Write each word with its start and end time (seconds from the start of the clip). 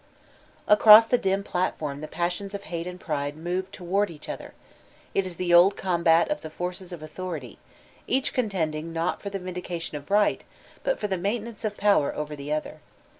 Across 0.67 1.05
the 1.05 1.19
dim 1.19 1.43
platform 1.43 2.01
the 2.01 2.07
Passions 2.07 2.55
of 2.55 2.63
hate 2.63 2.87
and 2.87 2.99
pride 2.99 3.37
move 3.37 3.71
toward 3.71 4.09
each 4.09 4.29
other; 4.29 4.55
it 5.13 5.27
is 5.27 5.35
the 5.35 5.53
old 5.53 5.77
combat 5.77 6.27
of 6.31 6.41
the 6.41 6.49
forces 6.49 6.91
of 6.91 7.03
Authority, 7.03 7.59
each 8.07 8.33
contending 8.33 8.93
not 8.93 9.21
for 9.21 9.29
the 9.29 9.37
vindication 9.37 9.95
of 9.97 10.09
right, 10.09 10.43
but 10.83 10.97
for 10.97 11.07
the 11.07 11.17
maintenance 11.17 11.63
of 11.63 11.77
power 11.77 12.15
over 12.15 12.35
the 12.35 12.51
other. 12.51 12.79